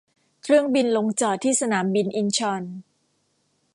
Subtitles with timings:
[0.43, 2.63] เครื่องบินลงจอดที่สนามบินอินชอน